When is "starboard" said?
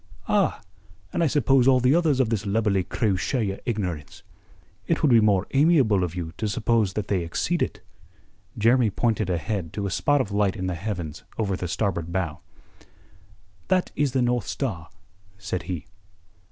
11.67-12.11